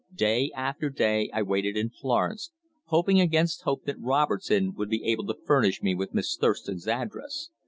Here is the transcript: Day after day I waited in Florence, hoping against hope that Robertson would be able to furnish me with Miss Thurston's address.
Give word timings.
Day 0.15 0.49
after 0.55 0.89
day 0.89 1.29
I 1.31 1.43
waited 1.43 1.77
in 1.77 1.91
Florence, 1.91 2.49
hoping 2.85 3.21
against 3.21 3.61
hope 3.65 3.83
that 3.85 3.99
Robertson 4.01 4.73
would 4.73 4.89
be 4.89 5.03
able 5.05 5.27
to 5.27 5.37
furnish 5.45 5.83
me 5.83 5.93
with 5.93 6.11
Miss 6.15 6.35
Thurston's 6.35 6.87
address. 6.87 7.49